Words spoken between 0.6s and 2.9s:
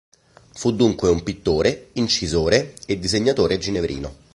dunque un pittore, incisore